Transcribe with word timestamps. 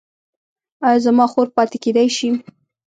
ایا 0.85 0.99
زما 1.05 1.25
خور 1.31 1.47
پاتې 1.55 1.77
کیدی 1.83 2.07
شي؟ 2.17 2.29